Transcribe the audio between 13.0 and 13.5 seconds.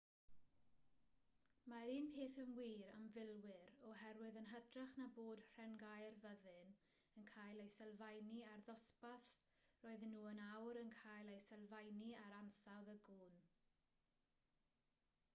gwn